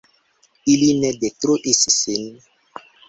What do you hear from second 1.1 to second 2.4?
detruis sin.